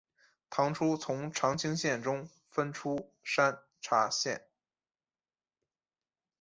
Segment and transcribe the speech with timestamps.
[0.49, 4.47] 唐初从长清县中分出山荏县。